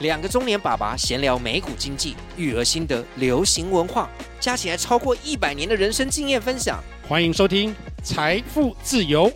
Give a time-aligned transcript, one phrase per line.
[0.00, 6.80] 两个中年爸爸闲聊美股经济、育儿心得、流行文化，加起来超过一百年的人生经验分享。
[7.08, 7.74] 欢迎收听
[8.04, 9.28] 《财富自由》，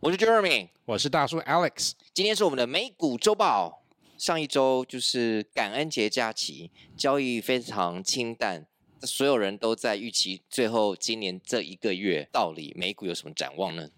[0.00, 1.92] 我是 Jeremy，我是大叔 Alex。
[2.12, 3.84] 今天是我们的美股周报。
[4.18, 8.66] 上一周就是感恩节假期，交易非常清淡，
[9.02, 13.88] 所有人都在预期最后今年这一个月到底美股有什么展望呢？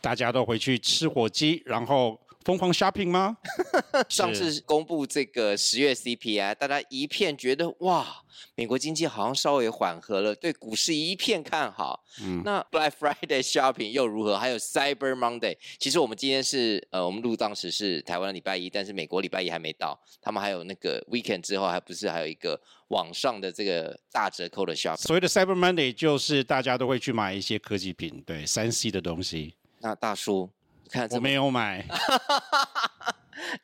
[0.00, 2.18] 大家都回去吃火鸡，然后。
[2.46, 3.36] 疯狂 shopping 吗？
[4.08, 8.22] 上次公布这个十月 CPI，大家一片觉得哇，
[8.54, 12.04] 美国经济好像稍微缓和了，对股市一片看好。
[12.22, 14.38] 嗯，那 Black Friday shopping 又如何？
[14.38, 24.98] 还有 Cyber Monday，其实我们今天是呃，我们录当时是台湾的礼拜一，但是美国礼拜一还没到，他们还有那个 weekend 之后，还不是还有一个网上的这个大折扣的 shopping。
[24.98, 29.56] 所谓的 Cyber Monday 就是大家都会去买一些科技品，对，三 C 的东西。
[29.80, 30.48] 那大叔。
[30.90, 31.84] 看我没有买，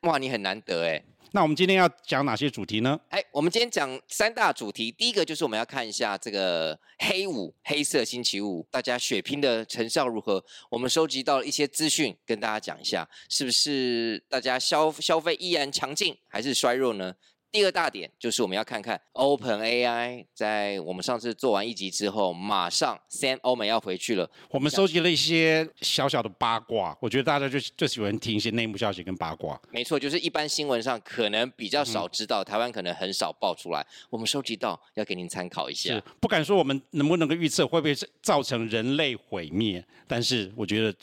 [0.02, 1.02] 哇，你很难得哎。
[1.34, 3.00] 那我们今天要讲哪些主题呢？
[3.08, 4.92] 哎，我们今天讲三大主题。
[4.92, 10.44] 第一个就是我们要看一下这个黑五，黑色星期五，大家血拼的成效如何？
[10.68, 17.14] 我们收集到了一些资讯，跟大家讲一下，是不是大家消消费依然强劲，还是衰弱呢？
[17.52, 24.28] 第二大点就是我们要看看 OpenAI 在我们上次做完一集之后，马上 Sam Altman 要回去了。
[24.48, 29.60] 我们收集了一些小小的八卦，我觉得大家就就喜欢听一些内幕消息跟八卦。
[29.70, 33.86] 没错，就是一般新闻上可能比较少知道，嗯、台湾可能很少爆出来。
[34.08, 35.92] 我们收集到要给您参考一下。
[35.92, 40.94] 是不敢说我们能不能够预测会不会造成人类毁灭，但是我觉得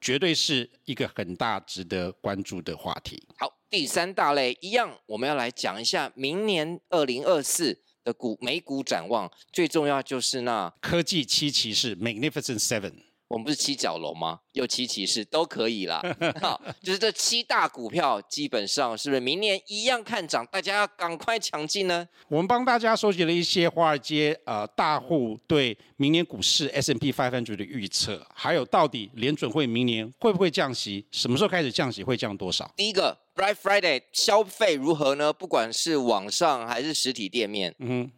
[0.00, 3.20] 绝对是一个很大值得关注的话题。
[3.36, 3.55] 好。
[3.68, 9.30] 第三大类一样，我们要来讲一下明年二零二四的股美股展望。
[9.52, 12.92] 最重要就是那科技七骑士 Magnificent Seven。
[13.28, 14.38] 我们不是七角龙吗？
[14.52, 16.00] 有七骑士都可以啦。
[16.40, 20.46] 好，就是这七大股票，基本上是不是明年一样看涨？
[20.46, 22.06] 大家要赶快抢进呢。
[22.28, 31.04] 我们帮大家收集了一些华尔街呃大户对明年股市 S&P five hundred 的预测，还有到底联准会明年会不会降息？
[31.10, 32.04] 什么时候开始降息？
[32.04, 32.72] 会降多少？
[32.76, 35.30] 第一个 Black Friday 消费如何呢？
[35.30, 38.10] 不管是网上还是实体店面，嗯，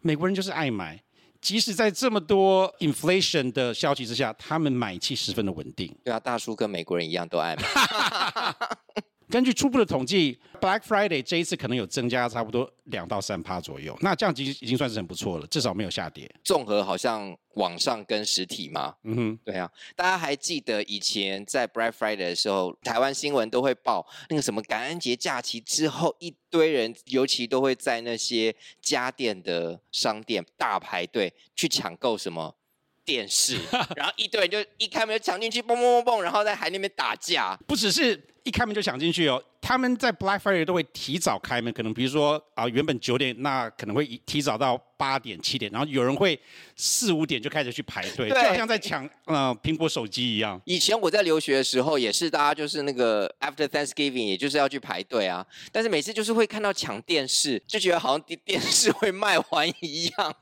[0.00, 1.02] 美国人就是爱买。
[1.40, 5.94] 即使在这么多 inflation 的消息之下，他们买气十分的稳定。
[6.02, 7.62] 对啊，大叔跟美国人一样都爱买。
[9.30, 16.30] 根据初步的统计，Black Friday 这一次可能有增加差不多两到三趴左右，那这样已经算是很不错了，至少没有下跌。
[16.42, 19.70] 综合好像网上跟实体嘛，嗯哼，对啊。
[19.94, 32.56] 大家还记得以前在 Black Friday 的时候，台湾新闻都会报那个什么感恩节假期之后，一堆人尤其都会在那些家电的商店大排队去抢购什么
[33.04, 33.58] 电视，
[33.94, 38.26] 然后一堆人就一开门就抢进去，嘣嘣嘣嘣，然后在海那边打架，不只是。
[38.48, 39.42] 一开门就抢进去哦！
[39.60, 46.40] 他们在 Black Friday 都会提早开门，可能比如说啊，原本九点，那可能会提早到八点、七点，然后有人会
[46.74, 50.58] 四五点就开始去排队，对就好像在抢呃苹果手机一样。
[50.64, 55.46] 以前我在留学的时候也是，大家就是那个 After Thanksgiving，也就是要去排队啊。
[55.70, 60.34] 但是每次就是会看到抢电视，就觉得好像电电视会卖完一样。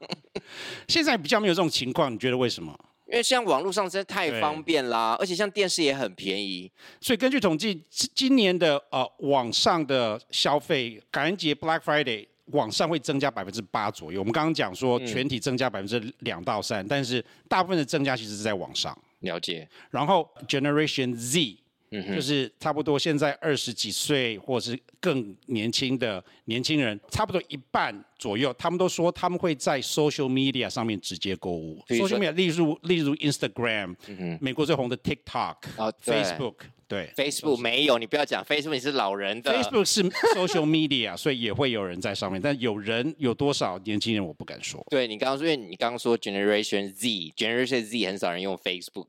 [0.87, 2.79] 现在比较没有这种情况，你觉得为什么？
[3.07, 14.21] 因为像网络上真的太方便啦，而且像电视也很便宜，所以根据统计，今年的呃网上的消费，感恩节 Black Friday 网上会增加百分之八左右。
[14.21, 18.97] 我们刚刚讲说全体增加百分之两到三，嗯，但是大部分的增加其实是在网上。
[19.21, 19.69] 了解。
[19.91, 21.59] 然后 Generation Z。
[21.93, 31.83] 嗯，就是差不多现在二十几岁或是更年轻的年轻人，差不多一半左右，他们都说他们会在 social media 上面直接购物。
[31.89, 36.55] social media，例如例如 Instagram，嗯，美国最红的 TikTok，Facebook。
[36.89, 39.53] 对，Facebook 没有，你不要讲 Facebook，你是老人的。
[39.53, 40.05] Facebook 是
[40.37, 44.87] social media，所以也会有人在上面，但有人有多少年轻人，我不敢说。
[44.89, 49.09] 对，你刚刚说，因为你刚刚说 Generation Z，Generation Z 很少人用 Facebook。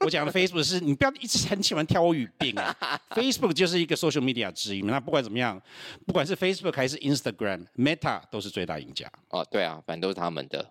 [0.00, 2.76] 我讲的 Facebook 是你不要一直很喜欢挑我语病啊。
[3.12, 5.58] Facebook 就是一个 social media 之一，那不管怎么样，
[6.06, 9.10] 不管是 Facebook 还是 Instagram，Meta 都是最大赢家。
[9.28, 10.70] 啊，对啊，反正都是他们的。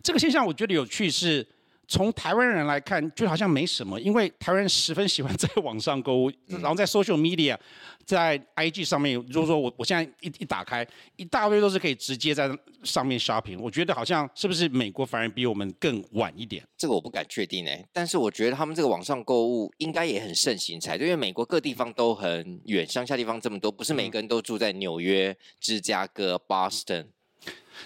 [0.00, 1.44] 这个现象我觉得有趣是。
[1.90, 7.58] 从台湾人来看，就好像没什么，因为台湾人十分喜欢在网上购物， 然后在 social media，
[8.06, 12.48] 在 IG 上面，如果说我我现在一一打开，一大堆都是可以直接在
[12.84, 16.64] 上面 shopping，我觉得好像是不是美国反而比我们更晚一点？
[16.78, 27.06] 这个我不敢确定哎，但是我觉得他们这个网上购物应该也很盛行才对，因为美国各地方都很远，乡下地方这么多，不是每个人都住在纽约、芝加哥、Boston。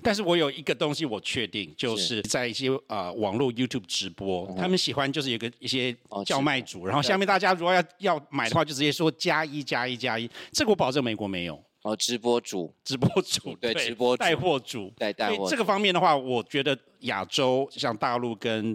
[0.02, 5.94] 但是我有一个东西我确定，就是在一些啊、呃、网络 YouTube 直播，他们喜欢就是有个一些
[6.25, 11.62] 叫卖主，哦、然后下面大家如果要要买的话，就直接说加一加一加一，这个我保证美国没有。
[11.82, 15.46] 哦，直播主，直播主，对，直播带货主，对，带货。
[15.50, 18.75] 这个方面的话，我觉得亚洲像大陆跟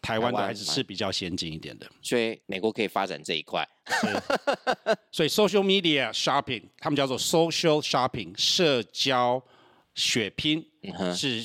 [0.00, 3.68] 台湾的还是是比较先进一点的，所以美国可以发展这一块。
[5.10, 9.42] 所以 social media shopping，他们叫做 social shopping，社交
[9.98, 11.44] 血拼，嗯、是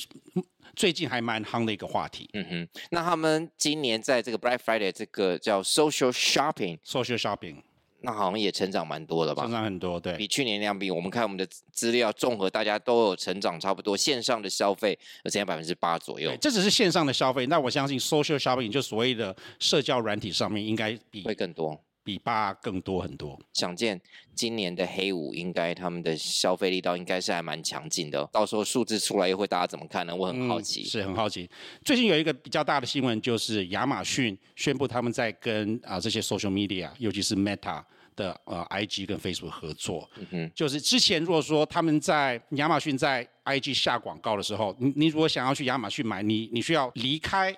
[0.75, 2.29] 最近还蛮夯的一个话题。
[2.33, 7.63] 嗯哼，那他们今年在这个 Black Friday 这个叫 social shopping，social shopping。
[8.05, 9.43] 那好像也成长蛮多的吧？
[9.43, 13.95] 成长很多，对，比去年量比，我们看我们的资料综合，大家都有成长差不多。
[13.95, 14.91] 线上的消费
[15.23, 16.35] 有增加百分之八左右。
[16.41, 23.39] 这只是线上的消费，那我相信 social shopping 就所谓的社交软体上面应该比会更多，比八更多很多。
[23.53, 23.99] 想见
[24.35, 28.27] 今年的黑五，应该他们的消费力道应该是还蛮强劲的。
[28.31, 30.15] 到时候数字出来又会大家怎么看呢？
[30.15, 31.49] 我很好奇，嗯、是很好奇。
[31.83, 37.83] 最近有一个比较大的新闻，就是亚马逊宣布他们在跟啊这些 social media，尤其是 Meta。
[38.15, 47.51] 的呃，IG 跟 Facebook 合作，嗯哼，就是之前如果说他们在亚马逊在 IG 下广告的时候，你你如果想要去亚马逊买，你你需要离开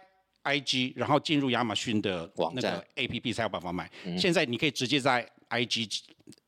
[0.45, 3.92] IG，然后进入亚马逊的那个 APP 才有办法买。
[4.06, 6.00] 嗯、现在你可以直接在 IG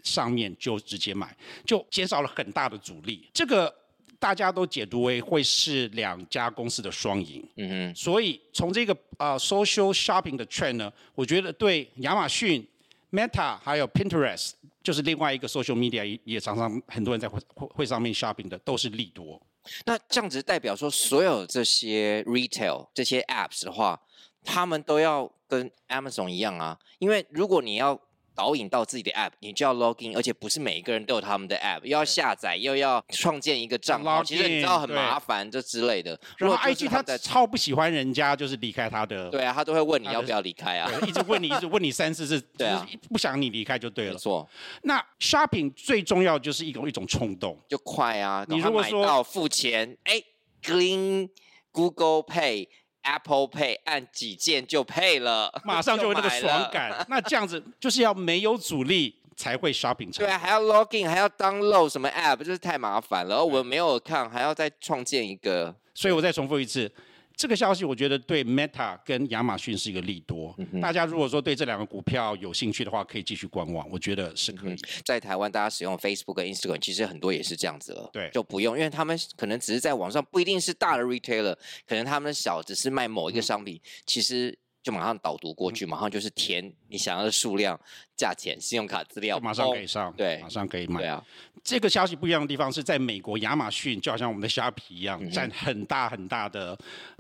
[0.04, 1.36] 上面就直接买，
[1.66, 3.28] 就减少了很大的阻力。
[3.34, 3.74] 这个
[4.18, 7.96] 大家都解读为会是两家公司的双赢，嗯哼。
[7.96, 12.66] 所以从这个呃 social shopping 的 trend 呢，我觉得对亚马逊。
[13.10, 14.52] Meta 还有 Pinterest，
[14.84, 19.42] 就是另外一个 social media，也也常常很多人在会会上面 shopping 的，都是利多。
[19.86, 24.02] 那这样子代表说，所有这些 retail 这些 apps 的话，
[24.44, 28.00] 他们都要跟 Amazon 一样啊，因为如果你要。
[28.38, 36.18] 导引到自己的 app，你就要 login，而且不是每一个人都有他们的 app，又要下载，又要创建一个账号，其实你知道很麻烦，这之类的。
[36.38, 44.12] 然后 IG 他超不喜欢人家就是离开他的，对啊，他都会问你要不要离开啊，一直问你，一直问你三次是， 对啊，不想你离开就对了。
[44.14, 44.48] 没错。
[44.84, 48.46] 那 shopping 最重要就是一种一种冲动，就快啊！
[48.48, 50.22] 你如果说付钱，哎
[50.62, 51.30] ，Green
[51.72, 52.68] Google Pay。
[53.08, 57.06] Apple Pay 按几键就 Pay 了， 马上就有那个爽感。
[57.10, 60.26] 那这样子就是要没有阻力才会 shopping 成。
[60.26, 63.44] 对啊，还要 login，还要 download 什么 app，就是太麻烦了。
[63.44, 65.74] 我没有看，还要再创建一个。
[65.94, 66.92] 所以我再重复一次。
[67.38, 70.56] 这个消息我觉得对 Meta 跟亚马逊是一个利多。
[70.58, 73.88] 嗯、大家如果说对这两个股票有兴趣的话，可以继续观望。
[73.92, 74.74] 我觉得是可以。
[74.74, 78.10] 嗯、在台湾，大家使用 Facebook 跟 Instagram，其实很多也是这样子了。
[78.12, 81.56] 对，就不用，因为他们可能只是在网上，不一定是大的 retailer，
[81.86, 87.80] 可能他们小，只是卖某一个商品，嗯、其实就马上导读过去，马上就是填你想要的数量、
[88.16, 91.02] 价钱、信用卡资料，马上可以上，对，马上可以买。
[91.02, 91.24] 对啊，
[91.64, 96.76] 这个消息不一样的地方是在美国，亚马逊就好像我们的虾皮一样，嗯、占很大很大的。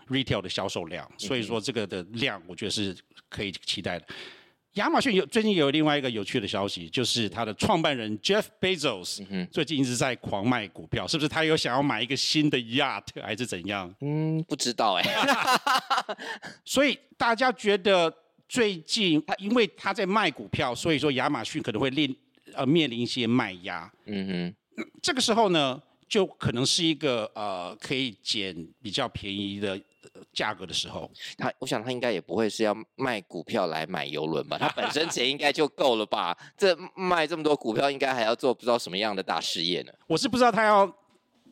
[0.07, 2.95] Retail 的销售量，所以说这个的量，我觉得是
[3.29, 4.05] 可以期待的。
[4.73, 13.91] 亚马逊有最近有另外一个有趣的消息，就是他的创办人 Jeff Bezos 最近一直在狂卖股票，是不是他有想要买一个新的 yacht 还是怎样？
[14.01, 15.59] 嗯，不知道哎、欸。
[16.63, 18.13] 所以大家觉得
[18.47, 22.15] 最近他因为他在卖股票，所以说亚马逊可能会面
[22.53, 23.91] 呃面临一些卖压。
[24.05, 29.79] 嗯哼，这个时候呢，就可能是一个呃可以捡比较便宜的。
[30.33, 34.57] 价格的时候，他我想他应该也不会是要卖股票来买游轮吧？
[34.57, 36.35] 他本身钱应该就够了吧？
[36.57, 39.91] 这卖这么多股票，应该还要做不知道什么样的大事业呢？
[40.07, 40.91] 我是不知道他要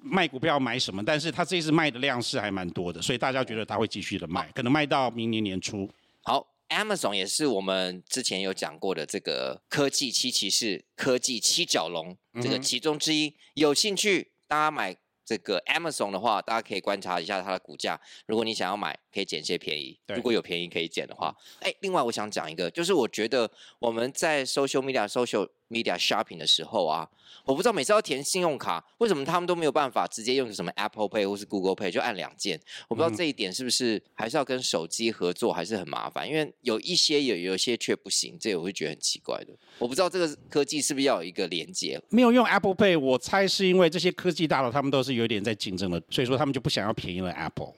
[0.02, 5.88] 卖股票买什么，但是他这次卖的量是还蛮多的，所以大家觉得他会继续的卖，可能卖到明年年初。
[6.24, 14.96] 好，Amazon 也是我们之前有讲过的这个科技七骑士、科技七角龙这个其中之一，有兴趣大家买。
[15.28, 18.00] 这个 Amazon 的话，大家可以观察一下它的股价。
[18.28, 20.00] 如果你想要买，可以捡些便宜。
[20.10, 23.50] 如果有便宜可以捡的话，哎，另外我想讲一个，就是我觉得
[23.80, 27.08] 我们在 social media social media shopping 的时候啊，
[27.46, 32.60] 我不知道每次要填信用卡，为什么他们都没有办法直接用什么 Apple Pay 或是 Google Pay 就按两键？
[32.88, 36.28] 我不知道这一点是不是还是要跟手机合作，还是很麻烦？
[36.28, 39.54] 因为有一些有，有一些却不行，这我会觉得很奇怪的。
[39.80, 42.02] 我不知道这个科技是不是要有一个连接？
[42.10, 47.74] 没有用 Apple Pay，我猜是因为这些科技大佬他们都是有点在竞争的，所以说他们就不想要便宜了 Apple。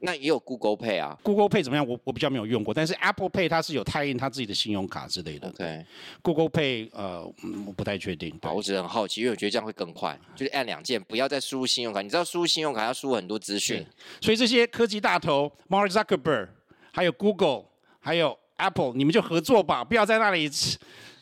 [0.00, 1.86] 那也有 Google Pay 啊，Google Pay 怎么样？
[1.86, 5.48] 我我比较没有用过，但是 Apple Pay 它是有 tie in 它自己的信用卡之类的。
[5.48, 8.38] OK，Google Pay 呃，嗯，我不太确定。
[8.42, 12.00] 好，我只是很好奇，因为我觉得这样会更快，就是按两键，不要再输入信用卡。
[12.00, 13.84] 你知道输入信用卡要输入很多资讯，
[14.20, 16.48] 所以这些科技大头 Mark Zuckerberg，
[16.92, 17.64] 还有 Google，
[17.98, 20.48] 还有 Apple，你们就合作吧，不要在那里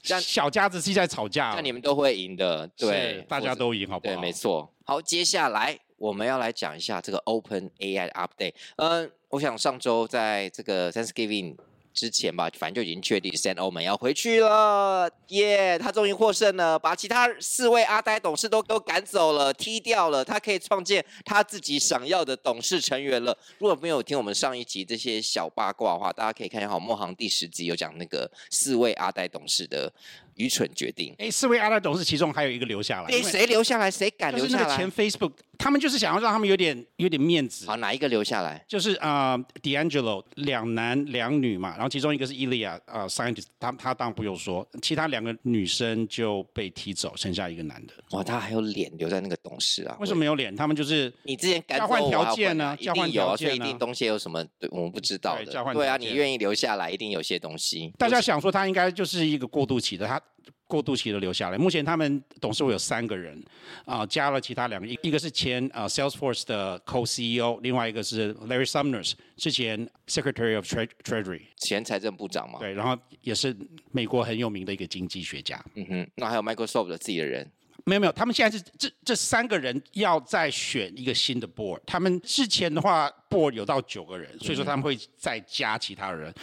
[0.02, 1.54] 像小家子气在吵架。
[1.54, 4.14] 那你们都会赢的，对，大家都赢，好不好？
[4.14, 4.70] 对，没错。
[4.84, 5.78] 好，接下来。
[5.96, 8.54] 我们要来讲一下这个 Open AI update。
[8.76, 11.56] 嗯，我想上周在这个 Thanksgiving
[11.94, 23.34] 之前吧，反正就已经确定 Sam Altman 要回去了，耶、他终于获胜了，把其他四位阿呆董事都都赶走了，踢掉了，他可以创建他自己想要的董事成员了。
[23.58, 29.90] 如果没有听我们上一集这些小八卦的话，大家可以看一下《好梦行》第十集有讲那个四位阿呆董事的。
[30.36, 31.14] 愚蠢决定！
[31.18, 33.08] 哎，四位阿拉董事其中还有一个留下来。
[33.08, 33.90] 哎，谁留下来？
[33.90, 34.64] 谁敢留下来？
[34.64, 37.66] 就是那个前 Facebook，他们就是想要让他们有点有点面子。
[37.66, 38.62] 好，哪一个留下来？
[38.68, 47.94] 就是啊、uh,，D'Angelo 两男两女嘛，然后其中一个是 Ilya 啊、uh,，Scientist，他他当然不用说，其他两个女生就被踢走，剩下一个男的。
[48.10, 49.96] 哇，他还有脸留在那个董事啊？
[50.00, 50.54] 为什么没有脸？
[50.54, 52.76] 他们就是你之前交换条件呢？
[52.78, 55.44] 交换条件、啊、所以一定东西有什么对我们不知道的？
[55.46, 57.90] 对，对啊，你愿意留下来，一定有些东西。
[57.96, 60.20] 大家想说他应该就是一个过渡期的他。
[60.68, 61.56] 过渡期的留下来。
[61.56, 63.40] 目前他们董事会有三个人，
[63.84, 72.58] 啊、呃，加了其他两个，一一个是前啊、呃、Salesforce 的 Co-CEO，另外一个是 Larry Summers，之前 Secretary of Treasury，前财政部长嘛。
[72.58, 73.56] 对，然后也是
[73.92, 75.64] 美国很有名的一个经济学家。
[75.74, 77.48] 嗯哼，那还有 Microsoft 的自己的人？
[77.84, 81.80] 没有没有，他们现在是这这三个人要再选一个新的 Board。
[81.86, 86.34] 他们之前的话 Board 有到九个人，所以说他们会再加其他人，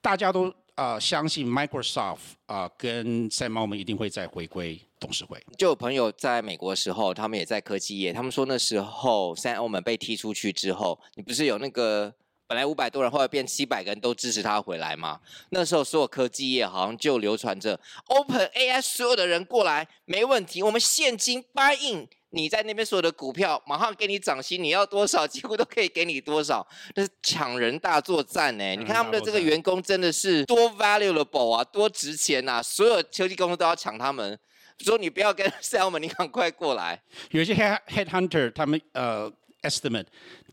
[0.00, 0.54] 大家都。
[0.76, 5.40] 呃，相信 Microsoft 啊、跟 Samon 一定会再回归董事会。
[5.56, 12.12] 就有朋友在美国的时候，他们也在科技业，他们说那时候 Samon 被踢出去之后，你不是有那个
[12.48, 15.20] 本来五百多人，后来变七百个人都支持他回来吗？
[15.50, 22.08] 那时候所有科技业好像就流传着 OpenAI 所有的人过来没问题，我们现金 buy in。
[22.34, 28.76] 你在那边所有的股票马上给你涨薪，你要多少几乎都可以给你多少，那是抢人大作战呢、欸。
[28.76, 34.38] 你看他们的这个员工真的是多 valuable 啊，多值钱啊，所有科技公司都要抢他们。
[34.80, 37.00] 说你不要跟 Sam，你赶快过来。
[37.30, 39.32] 有些 head headhunter 他们呃。
[39.64, 40.04] estimate，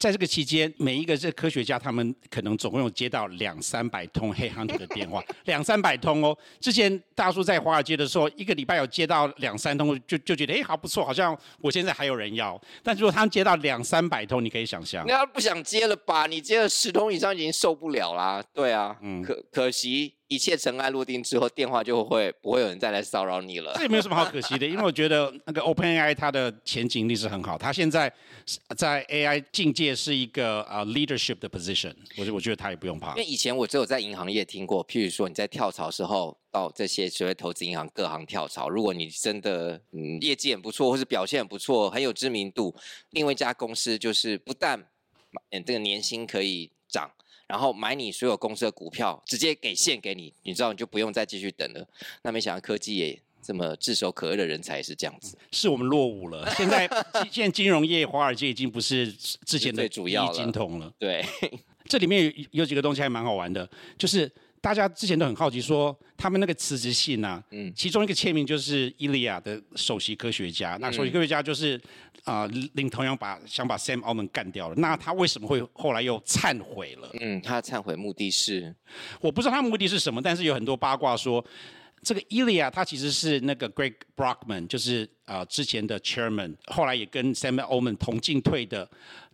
[0.01, 6.36] 在这个期间，每一个这科学家他们可能总共有接到两三百通 headhunter 的电话，两三百通哦。
[6.60, 12.60] 之前大叔在华尔街的时候，一个礼拜有接到两三通，就就觉得哎，好不错，好像我现在还有人要。
[12.81, 16.25] 但如果他们接到两三百通，你可以想象，那不想接了吧？
[16.25, 18.43] 你接了十通以上已经受不了啦。
[18.55, 20.15] 对啊，嗯，可可惜。
[20.31, 23.74] 一切尘埃落定之后，电话就会不会有人再来骚扰你了。
[23.75, 28.10] 这也没有什么好可惜的，因为我觉得那个 OpenAI 它的前景力是很好，它现在
[28.77, 33.10] 在 AI 境界是一个啊 leadership 的 position，我我觉得他也不用怕。
[33.12, 42.75] 因为以前我只有在银行业听过，譬如说你在跳槽时候到这些所谓投资银行各行跳槽，如果你真的嗯业绩很不错，或是表现很不错，很有知名度，
[43.12, 44.79] 另外一家公司就是不但
[45.50, 47.12] 嗯这个年薪可以涨。
[47.48, 51.86] 然后买你所有公司的股票，直接给现给你，你知道你就不用再继续等了。
[52.21, 56.50] 那没想到科技也这么炙手可热的人才也是这样子，是我们落伍了。
[56.55, 56.88] 现在
[57.31, 59.12] 现在金融业、华尔街已经不是
[59.45, 60.91] 之前的最主要金童了。
[61.00, 61.25] 对，
[61.88, 63.67] 这里面有有几个东西还蛮好玩的，
[63.98, 64.31] 就是。
[64.63, 71.81] 大家之前都很好奇，说他们那个辞职信啊，嗯，其中一个签名就是伊利亚的首席科学家，那首席科学家就是
[72.25, 74.75] 啊，领头羊把想把 Sam Altman 干掉了。
[74.75, 77.10] 那他为什么会后来又忏悔了？
[77.19, 78.71] 嗯，他忏悔目的是，
[79.19, 81.43] 我不知道他目的是什么，但是有很多八卦说，
[82.03, 88.89] 这个伊利亚他其实是那个 Greg Brockman，就是啊之前的 Chairman，后来也跟 Sam Altman 同进退的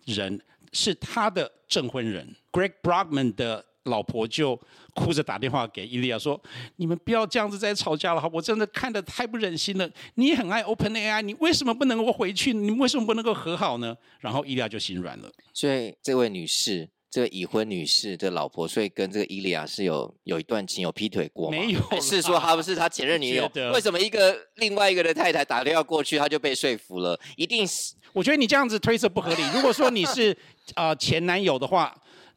[0.05, 0.41] 人，
[0.73, 3.65] 是他的证婚人，Greg Brockman 的。
[3.87, 4.59] 老婆就
[4.93, 6.37] 哭着打电话给伊利亚说
[6.75, 9.89] ：“你们不要这样子再吵架了，我真的看得太不忍心了。
[10.15, 12.53] 你也很爱 OpenAI，你为什么不能够回去？
[12.53, 15.31] 你为什么不能够和好呢？”然后伊利亚就心软了。
[15.53, 21.57] 所以这位女士，这个已婚女士的老婆，所以跟这个伊利亚是有有一段情，有劈腿过吗？
[21.57, 23.49] 没有，是说她不是他前任女友？
[23.73, 27.19] 为什么一个另外一个的太太打电话过去，他就被说服了？
[27.35, 27.95] 一定是？
[28.13, 29.41] 我觉得你这样子推测不合理。
[29.51, 30.37] 如果说你是
[30.75, 31.91] 呃前男友的话。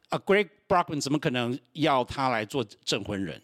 [0.08, 3.40] 啊，Greg Brockman 怎么可能要他来做证婚人？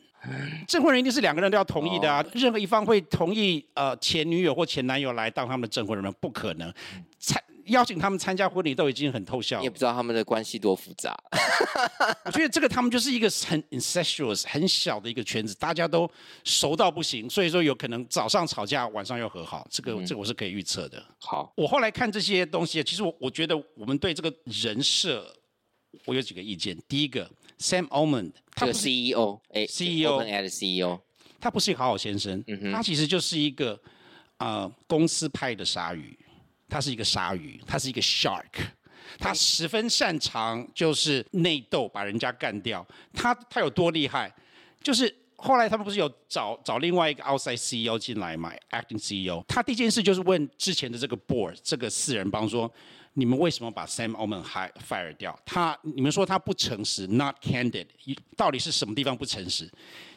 [0.67, 2.25] 证婚人一定是两个人都要同意的啊！
[2.35, 6.13] 任何一方会同意呃前女友或前男友来当他们的证婚人吗？
[6.21, 6.73] 不可能。
[7.19, 9.63] 参邀请他们参加婚礼都已经很透晓了。
[9.65, 11.17] 也不知道他们的关系多复杂。
[12.25, 16.09] 我觉得这个他们就是一个很 incestuous 很小的一个圈子，大家都
[16.45, 19.67] 熟到不行，所以说有可能早上吵架，晚上又和好。
[19.71, 21.05] 这个、嗯、这个我是可以预测的。
[21.19, 25.35] 好，我后来看这些东西，其实我我觉得我们对这个人设。
[26.05, 26.77] 我有几个意见。
[26.87, 27.29] 第一个
[27.59, 31.01] ，Sam Altman，他是 CEO，哎，CEO，OpenAI 的 CEO，
[31.41, 33.75] 他不是一个好好先生，嗯、他其实就是一个
[34.39, 36.19] 啊、呃、公司派的鲨鱼，
[36.69, 38.45] 他是一个鲨鱼，他是一个 shark，
[39.19, 42.87] 他十分擅长就是内斗，把人家干掉。
[43.13, 44.33] 他他有多厉害？
[44.83, 49.45] 就是后来他们不是有找找另外一个 outside CEO 进来嘛，acting CEO。
[49.47, 52.73] 他第一件事就是问之前的这个 board 这个四人帮说，
[53.19, 54.43] 你们为什么把 Sam Altman
[54.89, 55.39] fire 掉？
[55.45, 57.87] 他你们说他不诚实，not candid，
[58.37, 59.69] 到底是什么地方不诚实？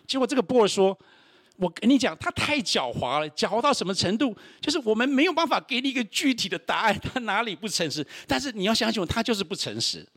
[0.05, 0.97] 结果这个 boy 说。
[1.61, 4.33] 我跟你讲，他太狡猾了，狡猾到什么程度？
[4.61, 8.01] 就是我们没有办法给你一个具体的答案，他哪里不诚实？
[8.25, 10.07] 但是你要相信我，他就是不诚实。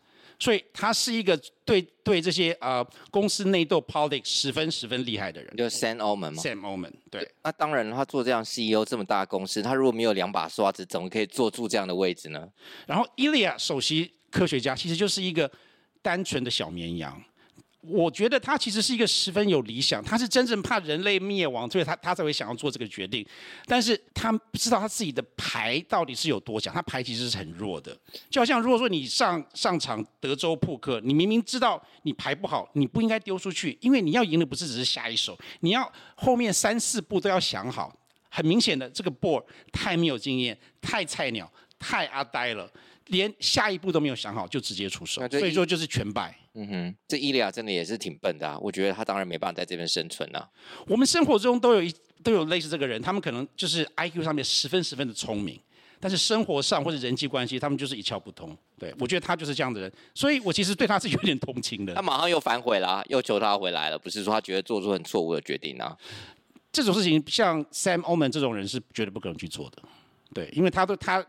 [0.43, 5.57] 所以他是一个对对这些呃公司内斗 politics 十分十分厉害的人。
[5.57, 7.31] 就是 Sam Altman 吗？Sam Altman，对。
[7.45, 12.49] 那当然，他做这样 CEO 这么大的公司，他如果没有两把刷子，怎么可以坐住这样的位置呢？
[12.89, 15.49] 然后 Ilya 首席科学家其实就是一个
[16.03, 17.23] 单纯的小绵羊。
[17.83, 23.27] 我觉得他其实是一个十分有理想，他是真正怕人类灭亡，所以他他才会想要做这个决定。
[23.67, 27.97] 但是他不知道他自己的牌到底是有多强，他牌其实是很弱的。
[28.31, 37.93] 就好像如果说你上上场德州扑克，你明明知道你牌不好，你不应该丢出去，因为你要赢的不是只是下一手，你要后面三四步都要想好。
[38.35, 42.71] 很明显的，这个 board 太没有经验，太菜鸟，太阿呆了。
[43.07, 46.37] 连下一步都没有想好就直接出手，所以说就是全败。
[46.55, 48.59] 嗯哼，这伊利亚真的也是挺笨的啊！
[48.61, 50.47] 我觉得他当然没办法在这边生存啊。
[50.87, 55.59] 我们生活中都有一都有类似这个人，他们可能就是 IQ 上面十分十分的聪明，
[55.99, 58.55] 但是生活上或者人际关系，他们就是一窍不通。
[58.79, 61.95] 对，我觉得他就是这样的人，所以我其实对他是有点同情的。
[61.95, 65.97] 他马上又反悔了啊，又求他回来了，不是说他觉得做出很错误的决定啊？
[66.71, 69.83] 这种事情像 Sam Altman 这种人是绝对不可能去做的。
[70.35, 71.25] 对，因为他都他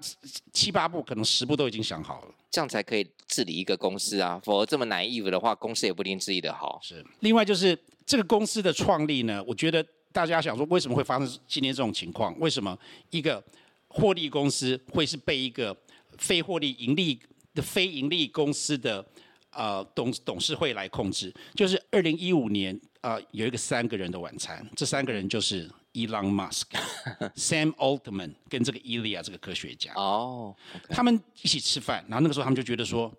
[0.52, 4.40] 七八步可能十步都已经想好了，这样才可以治理一个公司啊。
[4.44, 6.80] 否则这么 naive 的话，公司也不一定治理得好。
[6.82, 7.06] 是。
[7.20, 12.34] 另外就是这个公司的创立呢，我觉得大家想说，为什么会发生今天这种情况？
[12.40, 12.78] 为什么
[13.10, 13.44] 一个
[13.88, 15.76] 获利公司会是被一个
[16.18, 17.20] 非获利盈利
[17.54, 19.06] 的非盈利公司的
[19.52, 21.34] 呃董董事会来控制？
[21.56, 25.70] 就是二零一五年啊、呃，有一个三个人的晚餐，这三个人就是。
[25.94, 26.66] Elon Musk、
[27.36, 30.82] Sam Altman 跟这个 Ilya 这个科学家哦，oh.
[30.90, 33.12] 他们一起吃饭，然后那个时候他们就觉得说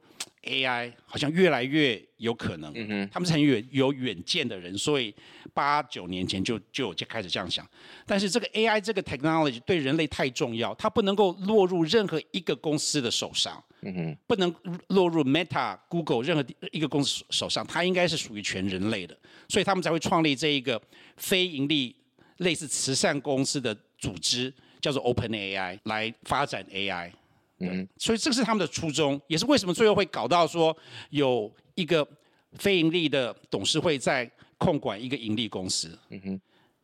[0.42, 2.72] ，AI 好像越来越有可能。
[2.74, 5.14] 嗯哼，他们是很远有远见的人，所以
[5.52, 7.64] 八九年前就就就开始这样想。
[8.04, 13.62] 但是这个 AI 这个 technology 对人类太重要，它不能够落入任何一个公司的手上。
[13.82, 14.52] 嗯哼，不能
[14.88, 19.16] 落入 Meta、Google 任何一个公司手上，它应该是属于全人类的，
[19.48, 20.82] 所以他们才会创立这一个
[21.16, 21.94] 非盈利。
[22.38, 27.10] 类似慈善公司的组织叫做 OpenAI 来发展 AI，
[27.58, 30.76] 嗯，所以这是他们的初衷，也是为什么最后会搞到说
[31.10, 32.06] 有一个
[32.54, 36.40] 非盈利的董事会在控管一个盈利公司，嗯哼。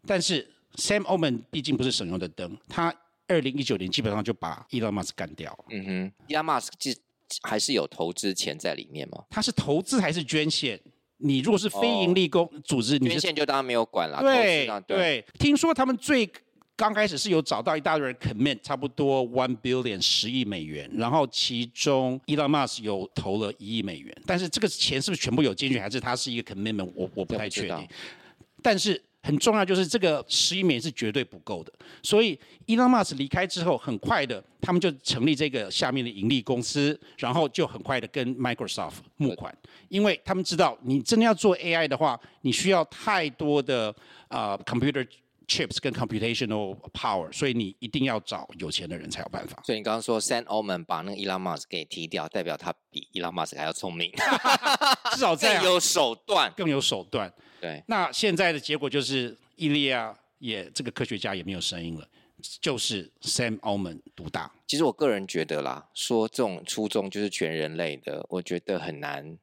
[0.06, 2.94] 但是 Sam Altman 毕竟不是省油的灯，他
[3.28, 6.12] 二零一九年基本上就把 Elon Musk 干掉，嗯哼。
[6.28, 6.96] Elon Musk
[7.42, 9.24] 还是有投资钱在里面吗？
[9.28, 10.80] 他是投资还是捐献？
[11.20, 14.20] 你如果是非盈利公组织，你捐献就当然没有管了。
[14.20, 16.30] 对对，听说他们最
[16.76, 26.90] 刚开始是有找到一大堆人 commit，差不多 one billion 十亿美元，然后其中 Elon Musk 有投了一亿美元，但是这个钱是不是全部有进去，还是它是一个 commitment？
[26.94, 27.88] 我我不太确定。
[28.62, 29.02] 但是。
[29.22, 39.54] 很重要，就是这个十亿美元是绝对不够的，所以 Elon Musk 离开之后，很快的他们就成立这个下面的盈利公司，然后就很快的跟 Microsoft 募款，
[39.88, 43.94] 因为他们知道你真的要做 AI 的话，你需要太多的
[44.28, 45.06] 啊、uh, computer
[45.50, 49.60] chips 跟 computational power，所以你一定要找有钱的人才有办法。
[49.66, 54.12] 所以你刚刚说 Sam Altman 把那个 Elon Musk 给踢掉，代表他比 Elon Musk 还要聪明，
[55.12, 57.32] 至少这样有手段，更有手段。
[57.60, 62.08] 对，那现在的结果就是伊利亚也这个科学家也没有声音了，
[62.60, 64.52] 就是 Sam Altman 独大。
[64.68, 69.36] 其实我个人觉得啦，说这种初衷就是全人类的，我觉得很难。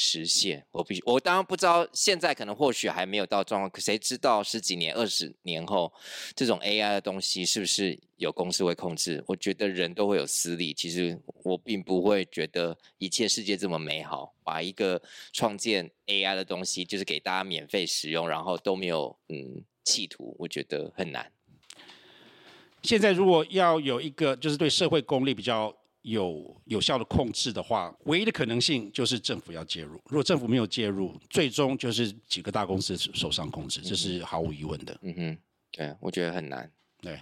[0.00, 5.92] 实现，我必须，我当然不知道，现在可能或许还没有到状况，可谁知道十几年、二十年后，
[6.36, 9.20] 这种 AI 的东西是不是有公司会控制？
[9.26, 10.72] 我觉得人都会有私利。
[10.72, 21.32] 其实我并不会觉得一切世界这么美好，把一个创建 AI 的东西就是给大家免费使用，然后都没有嗯企图，我觉得很难。
[22.84, 25.74] 现在如果要有一个就是对社会公利比较。
[26.02, 29.94] 有有效的控制的话，唯一的可能性就是政府要介入。
[30.06, 34.98] 如果政府没有介入，最终就是几个大公司手上控制，这是毫无疑问的。
[35.02, 35.38] 嗯哼，
[35.72, 36.70] 对，我觉得很难。
[37.00, 37.20] 对，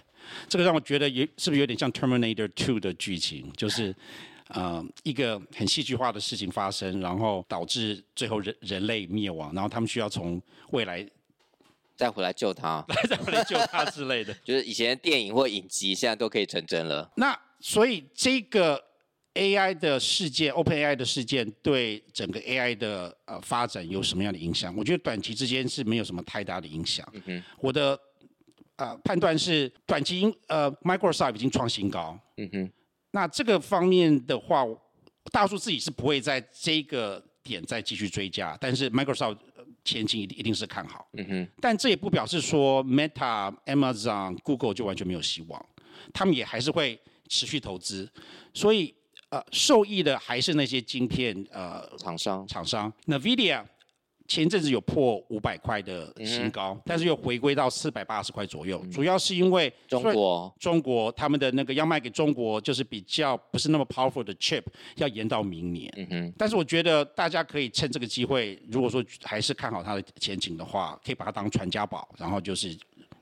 [0.49, 3.95] 这个让我觉得有是不是有点像《Terminator Two》的剧情，就是
[4.49, 11.07] 呃一个很戏剧化的事情发生，然后导致最后人人类灭亡，然后他们需要从未来
[11.95, 14.33] 再回来救他， 再回来救他之类的。
[14.43, 17.11] 就是以前的电影或影集，现在都可以成真了。
[17.15, 17.37] 那
[17.67, 18.81] 所以这个
[19.33, 24.73] AI 的事件，OpenAI 的事件对整个 AI 的呃发展有什么样的影响？
[24.77, 27.05] 我觉得短期之间是没有什么太大的影响。
[27.11, 27.99] 嗯、哼我的
[28.77, 32.17] 呃判断是，短期呃 Microsoft 已经创新高。
[32.37, 32.71] 嗯哼。
[33.11, 34.63] 那这个方面的话，
[35.29, 39.39] 大叔自己是不会在这个点再继续追加，但是 Microsoft
[39.83, 41.05] 前景一定一定是看好。
[41.17, 41.47] 嗯哼。
[41.59, 45.65] 但这也不表示说 Meta、Amazon、Google 就完全没有希望，
[46.13, 48.09] 他们也还是会持续投资，
[48.53, 48.93] 所以。
[49.29, 52.89] 呃，受益的还是那些晶片呃厂商厂商。
[53.07, 53.61] NVIDIA
[54.25, 64.63] 前阵子有破五百块的新高，嗯、但是又回归到四百八十块左右，嗯、主要是因为中国中国他们的那个要卖给中国，就是比较不是那么 powerful 的 chip，
[64.95, 65.93] 要延到明年。
[65.97, 66.33] 嗯哼。
[66.37, 72.73] 但是我觉得大家可以趁这个机会，如果说还是看好它的前景的话，可以把它当传家宝，然后就是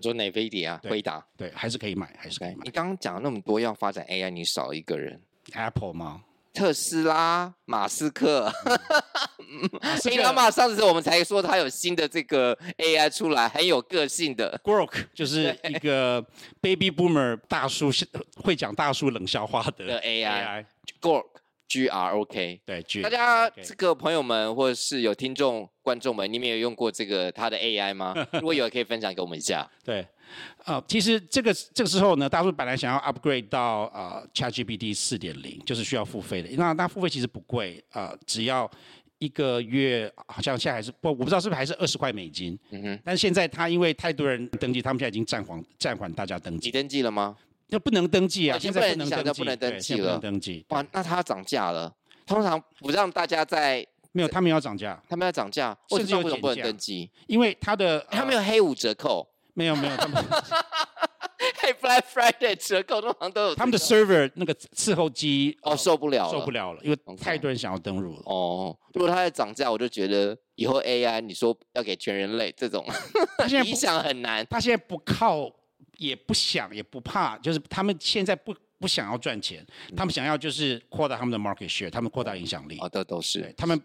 [0.06, 2.62] 做 NVIDIA 辉达，对，还是可以买，还是可以买。
[2.64, 5.20] 你刚刚讲了那么多要发展 AI，你少一个人。
[5.54, 6.22] Apple 吗？
[6.54, 8.52] 特斯拉，马斯克。
[10.12, 14.60] 伊拉马上次我们才说他有新的这个 AI 出来，很有个性的。
[14.64, 16.24] Grok 就是一个
[16.62, 17.90] Baby Boomer 大叔，
[18.36, 20.66] 会讲大叔冷笑话的，的 AI。
[21.02, 21.26] Grok
[21.68, 23.02] G R O K 对，G。
[23.02, 28.14] 大家这个朋友们或者是有听众观众们，你们有用过这个他的 AI 吗？
[28.34, 29.70] 如果有，可以分享给我们一下。
[29.84, 30.06] 对。
[30.66, 36.50] 呃，其实这个这个时候呢，大叔本来想要 upgrade 到呃 ChatGPT 四点零，就是需要付费的。
[36.58, 38.70] 那那付费其实不贵，呃，只要
[39.20, 42.58] 一个月，好像现在还是不，我不知道是不是还是二十块美金。
[42.72, 43.00] 嗯哼。
[43.06, 46.70] 但是现在他因为太多人登记，他们现在已经暂缓暂缓大家登记。
[46.70, 47.38] 你登记了吗？
[47.68, 50.04] 那不能登记啊，现在不能登记，不能登记了。
[50.04, 50.66] 不能登记。
[50.70, 51.94] 哇，那它涨价了。
[52.26, 59.28] 通常不让大家在没有，他们要涨价，他们要涨价，甚至有不能登记，因为他的他们有黑五折扣。
[59.58, 60.22] 没有没有，他们。
[61.62, 63.56] 黑，Black Friday 折扣通常都有。
[63.56, 68.22] 他们的 server 那个伺候机哦受不了，受不了了，因为太多人想要登录了。
[68.26, 72.86] 哦，如果它在涨价，我就觉得以后 AI 你说要给全人类这种，
[73.38, 74.46] 他现在理想 很难。
[74.50, 75.50] 他现在不靠，
[75.98, 82.78] 也不想，也不怕，就是他们现在不不想要赚钱，他们想要就是扩大他们的 market share，他们扩大影响力。
[82.80, 83.54] 哦，的都是。
[83.58, 83.82] 他们，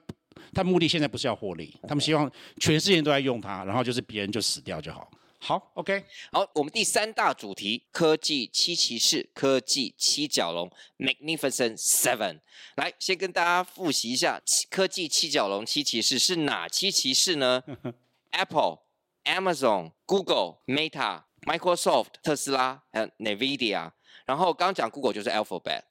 [0.53, 5.11] 他目的现在不是要获利，他们希望全世界都在用它，然后就是别人就死掉就好。
[5.43, 12.41] 好，OK，好，我们第三大主题，科技七骑士，科技七角龙，Magnificent Seven。
[12.77, 17.63] 来，先跟大家复习一下，科技七角龙、七骑士是哪七骑士呢？
[18.33, 18.81] Apple、
[19.25, 23.91] Amazon、Google、Meta、Microsoft、特斯拉，还有 NVIDIA。
[24.27, 25.83] 然后刚刚讲 Google 就是 Alphabet，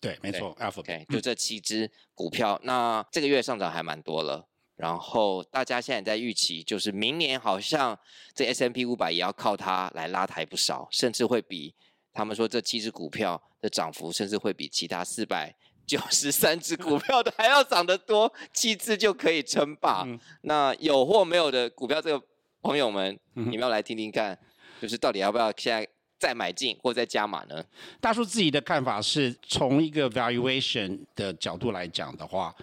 [0.00, 2.60] 对，没错，Alphabet，就这七只股票。
[2.62, 4.46] 那这个月上涨还蛮多了。
[4.76, 7.98] 然后大家现在在预期，就是明年好像
[8.34, 11.74] 这 S M P 五百也要靠它来拉抬不少，甚至会比
[12.12, 15.54] 他们说这七只股票的涨幅，甚至会比其他四百
[15.86, 20.02] 九十三只股票的还要涨得多，七只就可以称霸。
[20.06, 22.24] 嗯、那有或没有的股票，这个
[22.62, 24.38] 朋友们，你们要来听听看，
[24.80, 25.86] 就是到底要不要现在
[26.18, 27.64] 再买进或再加码呢？
[28.00, 32.54] 大叔自己的看法是从一个 valuation 的角度来讲的话。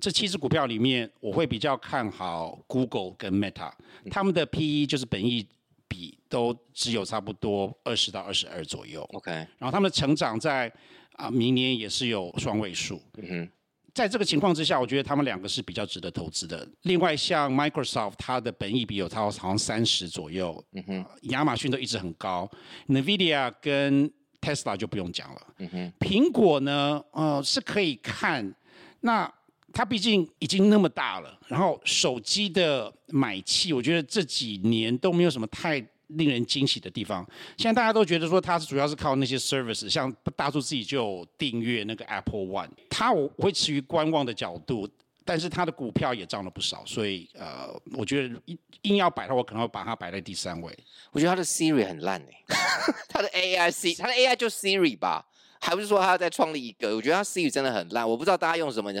[0.00, 3.70] 这七只股票里面，我会比较看好 Google 跟 Meta，
[4.10, 5.46] 他们的 PE 就是本益
[5.86, 9.08] 比都只有差不多二十到二十二左右。
[9.12, 10.72] OK，然后他们的成长在
[11.12, 13.00] 啊明年也是有双位数。
[13.18, 13.50] 嗯哼，
[13.94, 16.66] 在这个情况之下，我觉得他们两个是比较值得投资的。
[16.82, 20.64] 另外，像 Microsoft，它的本益比有超好像三十左右。
[20.72, 22.50] 嗯哼，亚马逊都一直很高
[22.88, 25.46] ，NVIDIA 跟 Tesla 就不用讲了。
[25.58, 28.54] 嗯哼，苹果呢，呃是可以看
[29.00, 29.32] 那。
[29.74, 35.82] 它毕竟已经那么大了，然后手机的买气，我觉得这几年都没有什么太
[36.16, 37.26] 令人惊喜的地方。
[37.56, 44.88] 现在大家都觉得说它是主要是靠那些 service，像大叔自己就有订阅那个 Apple One，它我会持于观望的角度，
[45.24, 48.40] 但是它的股票也涨了不少，所以呃，我觉得
[48.82, 50.76] 硬要摆的话，我可能会把它摆在第三位。
[51.12, 52.56] 我觉得它的 Siri 很烂哎，
[53.08, 55.26] 它的 AI C，它的 AI 就 Siri 吧。
[55.64, 56.96] 还不是说它要再创立一个？
[56.96, 59.00] 我觉得它 Siri 真的很烂，我不知道大家用什么呢？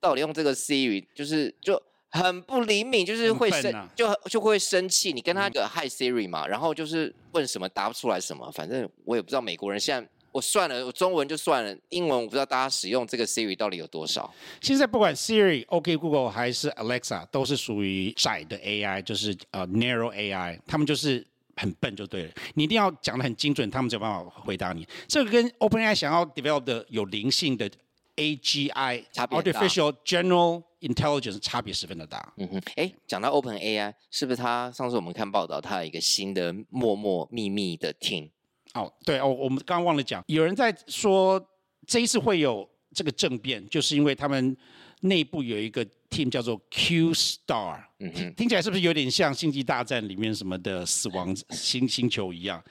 [0.00, 1.78] 到底用这个 Siri 就是就
[2.10, 5.12] 很不灵敏，就是会生、啊、就就会生气。
[5.12, 14.32] 你跟他个 Hi Siri 嘛，然后就是问什么答不出来什么，反正我也不知道美国人现在我算了，我中文就算了，英文我不知道大家使用这个 Siri 到底有多少。
[14.60, 21.26] 现在不管 Siri、OK Google 还是 Alexa，都是属于窄的 AI，就是呃、uh, Narrow AI，他们就是。
[21.60, 24.86] 很笨就对了，你一定要讲的很精准，他们才有办法回答你。
[25.08, 27.68] 这个跟 OpenAI 想要 develop 的有灵性的
[28.14, 32.32] AGI（Artificial General Intelligence） 差别十分的大。
[32.36, 38.30] 嗯哼，哎，讲到 OpenAI，是不是他上次我们看报道，他有一个新的默默秘密的 team？
[38.74, 41.44] 哦，对哦，我们刚刚忘了讲，有人在说
[41.86, 42.68] 这一次会有。
[42.94, 44.56] 这个政变，就是因为他们
[45.02, 52.64] 内部有一个 team 叫做 Q Star，嗯哼，听起来是不是有点像《星际大战》里面什么的死亡星星球一样？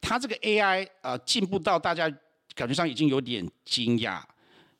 [0.00, 2.08] 它这个 AI 啊、呃，进步到大家
[2.54, 4.22] 感觉上已经有点惊讶，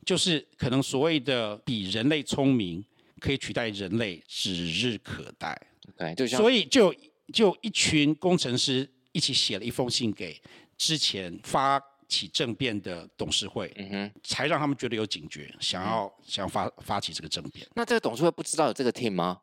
[0.08, 2.82] 就是可能所谓的比人类聪明，
[3.20, 5.54] 可以取代人类，指日可待。
[5.98, 6.94] 对，就像所以就
[7.30, 10.40] 就一群工程师一起写了一封信给
[10.78, 17.68] 之前发起政变的董事会，嗯哼，才让他们觉得有警觉，想要、嗯、想要发发起这个政变。
[17.74, 19.42] 那这个董事会不知道有这个 team 吗？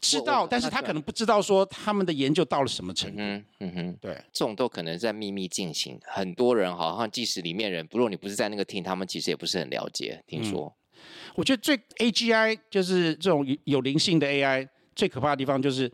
[0.00, 3.16] 知道，但是他可能不知道说他们的研究到了什么程度。
[3.18, 5.98] 嗯嗯哼，对，这种都可能在秘密进行。
[6.04, 10.22] 很多人好像即使里面人，不若你不是在那个 team，他们其实也不是很了解。
[10.26, 11.02] 听说，嗯、
[11.36, 15.90] 我觉得最 AGI 就是这种有灵性的 AI 最可怕的地方就是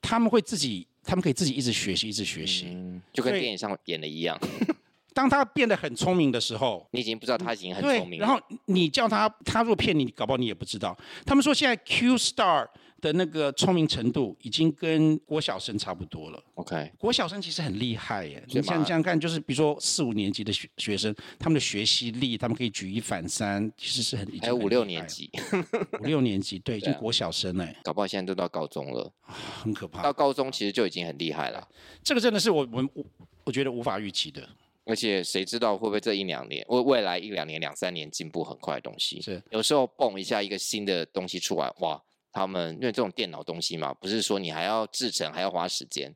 [0.00, 4.38] 他们会自己，他们可以自己一直学习，一直学习、嗯，就跟电影上演的一样。
[5.14, 8.26] 当他变得很聪明的时候，你已经不知道他已经很聪明了。
[8.26, 10.94] 然后你叫他，他若骗你，搞不好你也不知道。
[11.24, 12.68] 他们说现在 Q Star
[13.00, 16.42] 的那个聪明程度已经跟国小生差不多了。
[16.54, 18.42] OK，国小生其实很厉害耶。
[18.48, 24.26] 你想想看，就是比如说四五年级的学学生，他们的学习力，他们可以举一反三，其实是很。
[24.40, 25.30] 还有五六年级，
[26.00, 30.02] 五六年级对，就国小生哎，搞不好现在都到高中了，很可怕。
[30.02, 31.68] 到高中其实就已经很厉害了。
[32.02, 33.04] 这个真的是我我我
[33.44, 34.48] 我觉得无法预期的。
[34.84, 39.20] 而且谁知道会不会这一两年，未未来一两年、两三年进步很快的东西？
[39.20, 42.00] 是有时候蹦一下一个新的东西出来，哇！
[42.36, 46.14] 他们因为这种电脑东西嘛，不是说你还要制成还要花时间。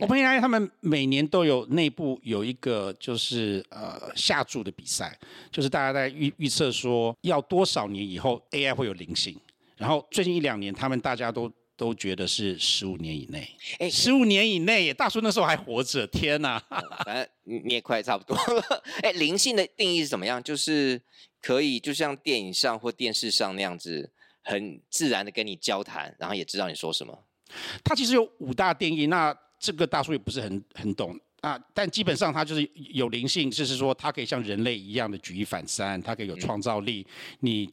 [0.00, 5.16] 我们应该他们每年都有内部有一个就是呃下注的比赛，
[5.52, 9.38] 就是大家在预预测说要多少年以后 AI 会有灵性，
[9.76, 11.50] 然后最近一两年他们大家都。
[11.74, 13.48] 都觉得是十五年以内，
[13.78, 16.62] 哎，十五年以内，大叔那时候还活着，天哪！
[17.04, 17.26] 反正
[17.64, 18.82] 你也快差不多了。
[19.02, 20.40] 哎，灵性的定义是怎么样？
[20.40, 21.00] 就是
[21.40, 27.16] 可以就像电影上或电视上那样子，很自然的跟你交谈，然后也知道你说什么。
[27.84, 31.18] 它其实有五大定义，那这个大叔也不是很很懂。
[31.42, 37.04] 啊，但基本上他就是有灵性，就是说它可以像人类一样的举一反三，它可以有创造力。
[37.10, 37.70] 嗯、你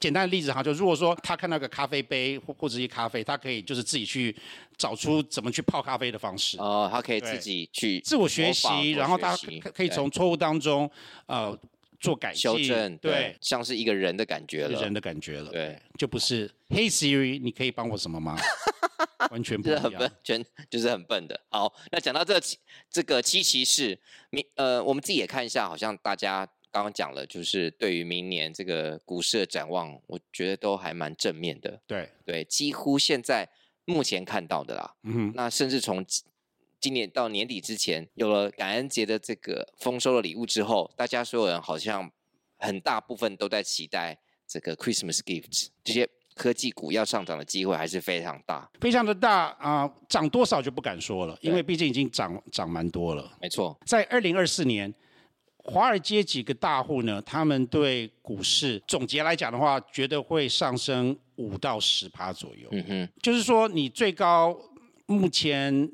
[0.00, 4.34] 简单的例子哈，就如果说他看到个咖啡杯或或者一咖啡，他可以就是自己去
[4.76, 6.58] 找出怎么去泡咖啡的方式。
[6.58, 9.36] 哦，他可以自己去自我学习，然后他
[9.72, 10.90] 可以从错误当中
[11.26, 11.56] 呃
[12.00, 18.36] 做改进修正，对，像是一个人的感觉了，人的感觉了，对，就不是 Hey Siri，你可以帮我什么吗？
[19.30, 21.40] 完全不是很笨，全 就是很笨的。
[21.48, 22.38] 好，那讲到这
[22.90, 23.98] 这个七骑士，
[24.30, 31.80] 明呃，我们自己也看一下，好像大家刚刚讲了，就是对于明年这个股市的展望，我觉得都还蛮正面的。
[31.86, 33.48] 对对，几乎现在
[33.86, 34.94] 目前看到的啦。
[35.04, 36.04] 嗯，那甚至从
[36.80, 42.10] 今年到年底之前，有了感恩节的这个丰收的礼物之后，大家所有人好像
[42.58, 46.08] 很大部分都在期待这个 Christmas gifts 这些。
[46.36, 49.88] 科技股要上涨的机会还是非常大，非常的大啊！
[50.08, 53.38] 涨、呃、多少就不敢说了，因为毕竟已经涨涨蛮多了。
[53.40, 54.92] 没错，在二零二四年，
[55.58, 62.68] 华尔街几个大户呢，他们对股市总结来讲的话，觉得会上升五到十趴左右。
[62.72, 64.58] 嗯哼，就是说你最高
[65.06, 65.88] 目前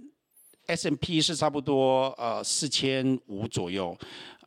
[0.74, 3.96] S&P 是差不多呃四千五左右，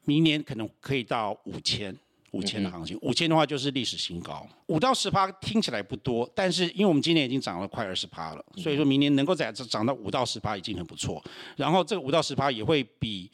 [0.05, 1.95] 明年可能可以到五千。
[2.31, 4.43] 五千的行情，五千的话就是历史新高。
[4.65, 11.23] 五到十趴听起来不多，但是因为我们今年已经涨了快二十趴了，所以说明年能够在这涨到五到十趴已经很不错。
[11.55, 13.29] 然后这个五到十趴也会比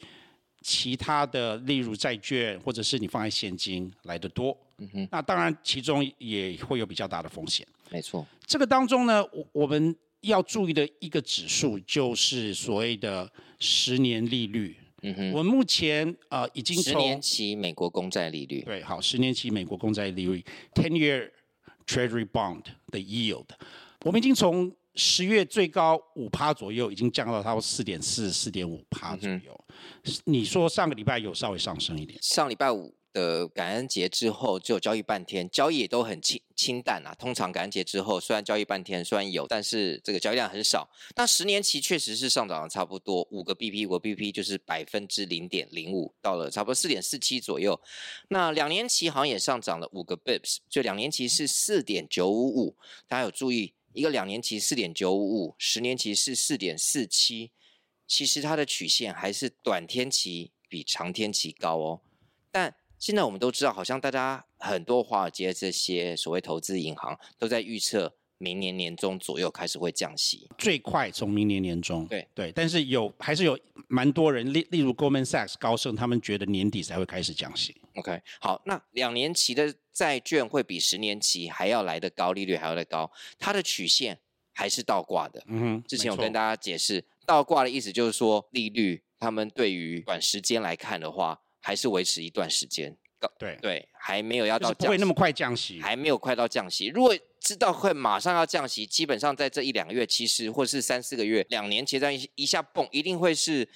[0.60, 4.54] 其他的，例如债券或者是你放在现金来的多。
[4.76, 5.08] 嗯哼。
[5.10, 7.66] 那当然其中也会有比较大的风险。
[7.88, 8.26] 没错。
[8.44, 14.76] 这个当中呢，我我们要注意的一个指数就是所谓的十年利率。
[15.02, 21.30] 嗯哼，我目前呃已经从十年期美国公债利率，对，好，十年期美国公债利率，ten-year
[21.86, 23.46] Treasury bond 的 yield，
[24.04, 29.64] 我们已经从十月最高五趴左右，已经降到差不多四点四、四点五趴左右。
[30.04, 30.12] 嗯。
[30.24, 32.18] 你说上个礼拜有稍微上升一点？
[32.22, 32.94] 上礼拜五。
[33.12, 37.14] 的感恩节之后只有交易半天，交易也都很清清淡啊。
[37.18, 40.88] 通常感恩节之后，虽然交易半天，虽然有，但是这个交易量很少。
[41.16, 47.80] 那十年期确实是上涨了差不多五个 BP，五个 BP 就是百分之零点零五，到了差不多四点四七左右。
[48.28, 52.76] 那两年期好像也上涨了五个 BIPS，就两年期是四点九五五。
[53.08, 57.50] 大家有注意，一个两年期四点九五五，十年期是四点四七。
[58.06, 62.00] 其实它的曲线还是短天期比长天期高哦，
[62.52, 62.76] 但。
[63.00, 72.06] 现在我们都知道，好像大家很多华尔街这些所谓投资银行都在预测明年年中左右开始会降息，最快从明年年中。
[72.06, 73.58] 对对，但是有还是有
[73.88, 77.74] 蛮多人，例例如 Goldman Sachs 高盛，他们觉得年底才会开始降息。
[77.94, 84.18] OK，好，那两年期的债券会比十年期还要来得高，利率还要来得高，它的曲线
[84.52, 85.42] 还是倒挂的。
[85.46, 92.96] 嗯哼，之前我跟大家解释，倒挂的意思就是说利率，他们对于短时间来看的话，还是维持一段时间。
[93.38, 96.86] 对对，还没有要到降息，不会那么快降息，还没有快到降息。
[96.86, 103.68] 如果知道会马上要降息，基本上在这一两个月，其实或是三四个月，两年期债一下蹦，一定会是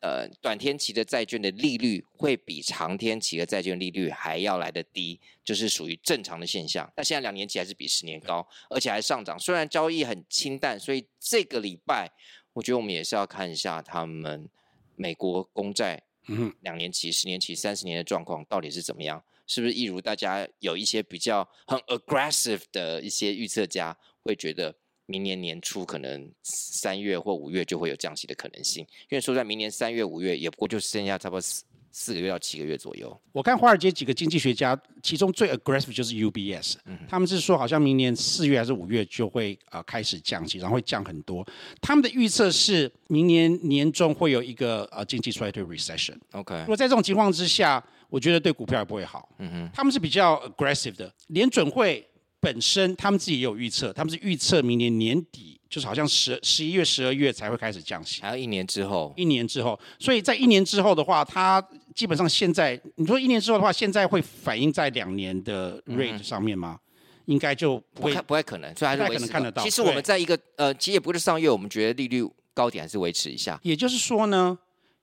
[0.00, 6.90] 呃短天期的债券的利率会比长天期的债券利率还要来得低，就是属于正常的现象。
[6.96, 9.38] 但现在两年期还是比十年高，而且还上涨。
[9.38, 12.10] 虽然交易很清淡，所以这个礼拜
[12.54, 14.48] 我觉得我们也是要看一下他们
[14.96, 16.04] 美国公债。
[16.28, 19.22] 嗯，两年期、十年期、三十年的状况到底是怎么样？
[19.46, 24.74] 是不是一如大家有一些比较很 aggressive 的一些预测家会觉得，
[25.06, 28.86] 明年年初可能三月或五月就会有降息的可能性？
[29.08, 31.40] 因为说在明年三月、五月，也不过就剩下差不多
[31.90, 32.14] 四。
[32.14, 33.18] 个月到七个月左右。
[33.32, 41.46] 我看华尔街几个经济学家，其中最 aggressive 就是 UBS，嗯，他们是说好像明年四月还是五月就会啊、呃、开始降息，然后会降很多。
[41.80, 46.16] 他们的预测是明年年中会有一个呃经济衰退 recession。
[46.32, 49.28] OK，如果在这种情况之下，我觉得对股票也不会好。
[49.38, 51.12] 嗯哼，他们是比较 aggressive 的。
[51.28, 52.04] 联准会
[52.40, 55.54] 本身他们自己也有预测，他们是预测明年年底。
[55.68, 61.62] 就是好像十十一月、十二月才会开始降息，还有一年之后，一年之后，所以在一年之后的话，它
[61.98, 66.78] 基本上现在你说一年之后的话，现在会反映在两年的 rate 上面吗？
[66.78, 69.64] 嗯、应该就不会，不太可能，所以还是不太可能看得到。
[69.64, 73.58] 其实我们在一个呃，其实也不是上月，我们觉得利率高点还是维持一下。
[73.64, 74.56] 也就是说呢，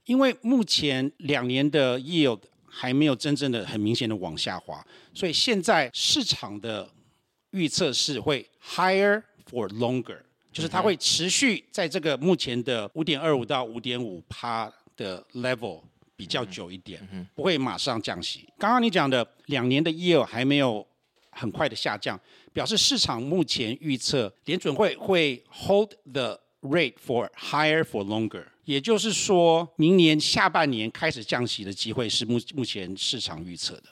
[0.05, 4.81] 因为目前两年的 yield 还没有真正的很明显的往下滑，
[5.13, 6.89] 所以现在市场的
[7.51, 10.19] 预测是会 higher for longer。
[10.53, 15.81] 就是它会持续在这个目前的五点二五到五点五趴的 level
[16.15, 18.47] 比较久一点，不会马上降息。
[18.57, 20.85] 刚刚你讲的两年的 yield 还没有
[21.29, 22.19] 很快的下降，
[22.53, 33.83] 表示市场目前预测联准会会 hold the rate for higher for longer，也就是说明年下半年开始降息的机会是目目前市场预测的。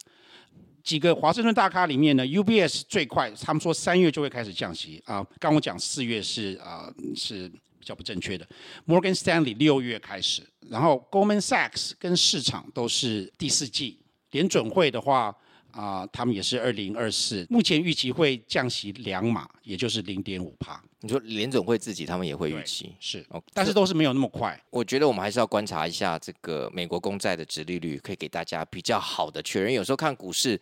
[0.83, 5.25] 几个华盛顿大咖里面呢，UBS 最快，他们说三月就会开始降息啊。
[5.39, 7.49] 刚我讲四月是啊是
[7.84, 8.48] 比较不正确的
[8.88, 14.00] ，Morgan Stanley 六月开始，然后 Goldman Sachs 跟市场都是第四季，
[14.32, 15.36] 联准会的话。
[15.76, 20.80] 啊、呃，他们也是二零二四，目前预期会降息两码，也就是零点五帕。
[21.00, 24.56] 你说联准会自己他们也会预期是，但是都是没有那么快。
[24.69, 29.74] 我觉得我们还是要观察一下这个美国公债的殖利率，可以给大家比较好的确认。
[29.74, 30.62] 有时候看股市，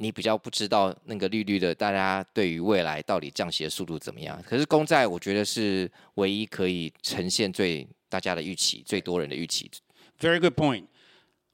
[0.00, 4.42] 你比较不知道那个利率的，大家对于未来到底降息的速度怎么样？
[4.46, 9.70] 可是公债，我觉得是唯一可以呈现最大家的预期、最多人的预期。
[10.18, 10.86] Very good point。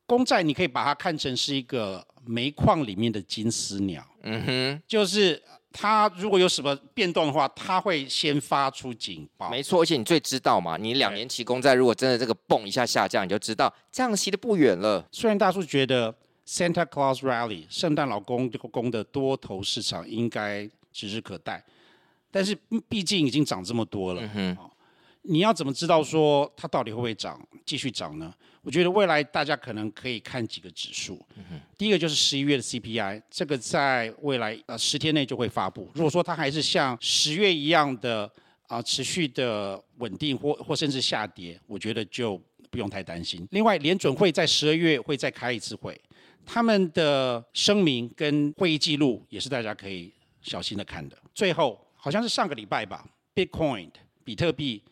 [0.06, 9.50] 公债你可以把它看成是一个煤矿里面的金丝鸟，嗯哼，就是它如果有什么变动的话，它会先发出警报。
[9.50, 15.04] 没错，而且你最知道嘛，你两年期公债如果真的这个蹦一下下降，你就知道降息的不远了。
[15.10, 16.14] 虽然大叔觉得
[16.46, 21.62] Santa Claus Rally 圣诞老公公的多头市场应该指日可待，
[22.30, 22.56] 但是
[22.88, 24.56] 毕竟已经涨这么多了，
[25.22, 28.32] 你要怎么知道说它到底会不会涨，继续涨呢？
[28.62, 31.20] 我觉得未来大家可能可以看几个指数，
[31.76, 35.90] 第一个就是十一月的 CPI，这个在未来呃十天内就会发布。
[35.94, 38.24] 如果说它还是像十月一样的
[38.68, 43.46] 啊、呃、持续的稳定或或甚至下跌，我觉得就不用太担心。
[43.50, 46.00] 另外，联准会在十二月会再开一次会，
[46.46, 51.18] 他们的声明跟会议记录也是大家可以小心的看的。
[51.34, 53.04] 最后，好像是上个礼拜吧
[53.34, 53.90] ，Bitcoin
[54.24, 54.82] 比特币。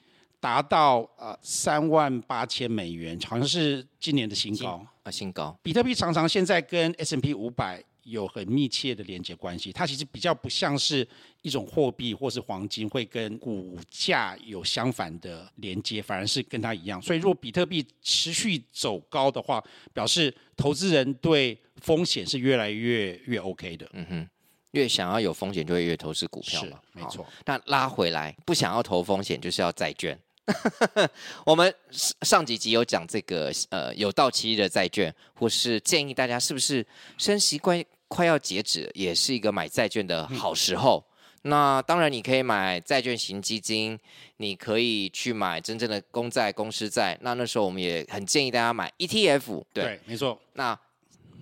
[0.40, 5.58] 达到呃三万八千美元，好像是今年的新高啊，新高。
[5.62, 11.06] 比特币常常现在跟 S&P 五百有很密切的连接关系，它其实比较不像是
[11.42, 17.00] 一种货币或是黄金会跟股价有相反的连接，反而是跟它一样。
[17.02, 19.62] 所以如果比特币持续走高的话，
[19.92, 23.88] 表示投资人对风险是越来越越 OK 的。
[23.92, 24.28] 嗯哼，
[24.72, 26.78] 越想要有风险，就会越投资股票嘛。
[26.92, 27.26] 没错。
[27.46, 30.18] 那拉回来，不想要投风险，就是要债券。
[31.46, 31.74] 我们
[32.20, 36.86] 上几集有讲这个呃有到期的债券，或是建议大家是不是
[37.16, 41.04] 升息快快要截止，也是一个买债券的好时候。
[41.42, 43.98] 嗯、那当然你可以买债券型基金，
[44.38, 47.18] 你可以去买真正的公债、公司债。
[47.22, 49.62] 那那时候我们也很建议大家买 ETF。
[49.72, 50.40] 对，对没错。
[50.54, 50.78] 那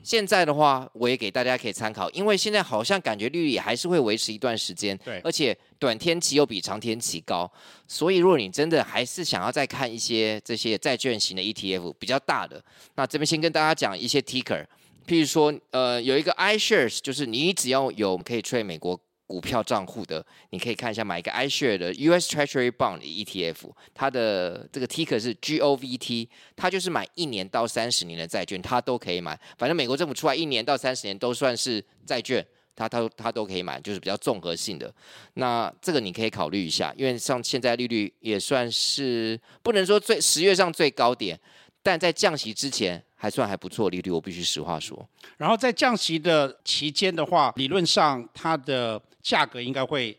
[0.02, 7.48] 现在的话，我也给大家可以参考，因为现在好像感觉利率也还是会维持一段时间，对，而且短天期又比长天期高，
[7.86, 12.60] 所以如果你真的还是想要再看一些这些债券型的 ETF 比较大的，
[12.96, 14.66] 那这边先跟大家讲一些 Ticker，
[15.06, 19.00] 譬如说，呃，有一个 iShares，就是你只要有可以 trade 美国。
[19.24, 23.56] 股票账户的，你可以看一下买一个 iShares 的 US Treasury Bond ETF，
[23.94, 29.40] 它的这个 Ticker 是 GOVT，它就是买一年到三十年的债券，它都可以买。
[29.56, 32.46] 反正美国政府出来一年到三十年都算是债券，
[32.76, 34.94] 它它它都可以买，就是比较综合性的。
[35.34, 41.40] 那这个你可以考虑一下，因为像现在利率也算是不能说最十月上最高点，
[41.82, 43.02] 但在降息之前。
[43.22, 45.08] 还算还不错，利率我必须实话说。
[45.36, 50.18] 然后在降息的期间的话，理论上它的价格应该会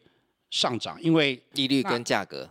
[0.49, 2.49] 上涨，因为利率跟价格，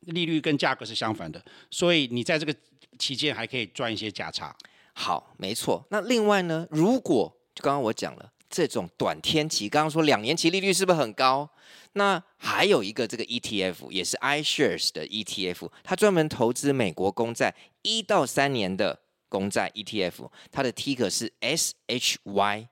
[0.00, 2.54] 利率跟价格是相反的，所以你在这个
[2.98, 4.54] 期间还可以赚一些价差。
[4.92, 5.82] 好，没错。
[5.88, 11.48] 那另外呢，如果就刚刚我讲了这种短天期，刚刚说两年期利率是不是很高？
[11.94, 19.00] 那还有一个这个 ETF 也是 iShares 的 ETF，它专门投资美国公债一到三年的。
[19.28, 22.68] 公债 ETF，它的 Ticker 是 SHY，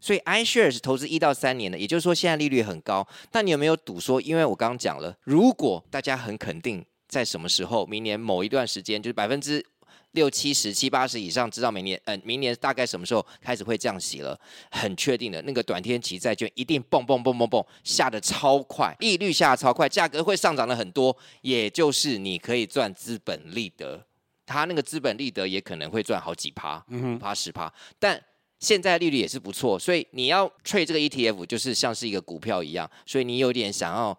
[0.00, 3.06] 所以 iShares 投资一到三年的，也就是说现在利率很高。
[3.30, 4.20] 但你有没有赌说？
[4.20, 9.64] 因为我刚刚讲了，如果大家很肯定在什么时候，明年某一段时间，就是百分之
[10.12, 14.36] 六七十、七八十以上，知道明年，嗯、明年大概什么时候开始会降息了，
[14.70, 24.06] 很确定的那个短天期债券一定蹦蹦蹦蹦蹦下的超快，利率下的超快，价格会上涨了很多，也就是你可以赚资本利得。
[24.50, 28.20] 他那个资本利得也可能会赚好几趴，五趴十趴，但
[28.58, 34.18] 现在利率也是不错，所以你要 trade 这个 ETF 就是像是一个股票一样，所以你有点想要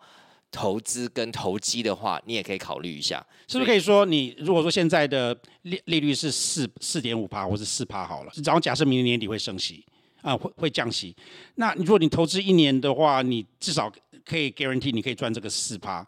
[0.50, 9.86] 投资跟投机的话，你也可以考虑一下，是不是可以说你如果说现在的利利率是四四点五趴或是四趴好了，然后假设明年年底会升息
[10.22, 11.14] 啊，会会降息，
[11.56, 13.92] 那如果你投资一年的话，你至少
[14.26, 16.08] 可以 guarantee 你可以赚这个四趴，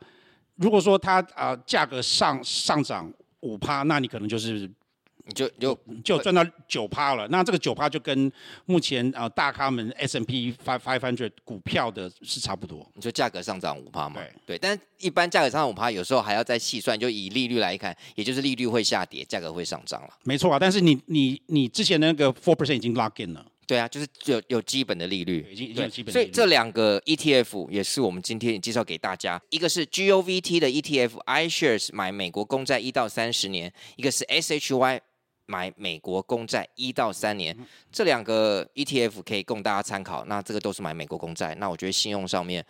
[0.56, 3.14] 如果说它啊价格上上涨。
[3.44, 4.70] 五趴，那你可能就是
[5.26, 7.28] 你就就就赚到九趴了。
[7.28, 8.32] 那这个九趴就跟
[8.66, 12.90] 目前啊大咖们 S&P five five hundred 股票的是差不多。
[12.96, 14.16] 你说价格上涨五趴嘛？
[14.46, 20.10] 对对，但一般价格上涨五趴，有时候还要再细算，就以利率来看，也就是利率会下跌，价格会上涨了。
[20.24, 23.46] 没错啊，但是你你你之前的那个 four percent 已经 lock in 了。
[23.66, 26.12] 对啊，就是有有基本的利率，已经已经有基本。
[26.12, 35.00] 所以这两个 ETF 也是我们今天介绍给大家，一个是 GOVT 的 ETF iShares 买美国公债一到三十年，一个是 SHY
[35.46, 37.58] 买美国公债一到三年。
[37.92, 40.26] 这两个 ETF 可以供大家参考。
[40.26, 42.66] 那这个都是买美国公债，那我觉得信用上面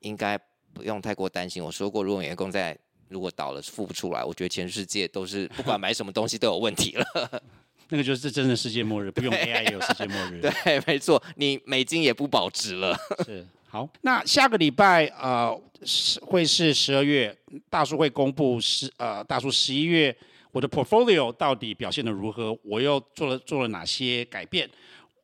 [0.00, 0.38] 应该
[0.72, 1.62] 不用太过担心。
[1.62, 2.76] 我说过，如果美国公债
[3.08, 7.42] 如果倒了付不出来，我觉得全世界都是不管买什么东西都有问题了。
[7.88, 10.40] 那个就是真的世界末日，不用 AI 也有世界末日。
[10.64, 12.96] 对，没错，你美金也不保值了。
[13.24, 17.36] 是，好，那下个礼拜呃是会是十二月，
[17.70, 20.14] 大叔会公布十呃大叔十一月
[20.52, 24.68] 我的 portfolio 到底表现的如何，我又做了做了哪些改变。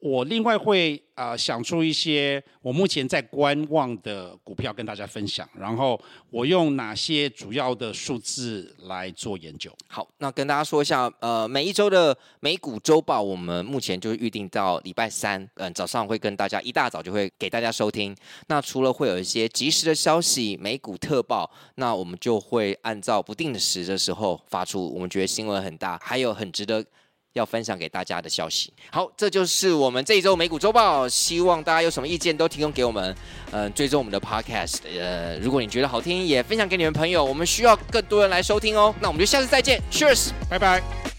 [0.03, 6.01] 我另外会啊、想出一些我目前在观望的股票跟大家分享，然后
[6.31, 9.71] 我用哪些主要的数字来做研究。
[9.87, 18.17] 好，那跟大家说一下，呃，每一周的美股周报，我们目前就预定到礼拜三，嗯、早上会跟大家一大早就会给大家收听。
[18.49, 24.93] 那除了会有一些即时的消息，美股特报，那我们就会按照不定时的时候发出。
[24.93, 26.85] 我们觉得新闻很大，还有很值得。
[27.33, 28.73] 要分享给大家的消息。
[28.91, 31.09] 好，这就是我们这一周美股周报。
[31.09, 33.15] 希望大家有什么意见都提供给我们。
[33.51, 34.79] 嗯、呃，追踪我们的 podcast。
[34.99, 37.25] 呃，如果你觉得好听，也分享给你们朋友。
[37.25, 38.95] 我们需要更多人来收听哦。
[39.01, 39.81] 那我们就下次再见。
[39.91, 41.12] Cheers，拜拜。